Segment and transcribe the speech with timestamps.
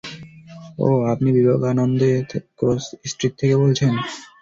[0.79, 2.01] ওহ আপনি Vivekananda
[2.57, 3.93] Cross Street থেকে বলছেন!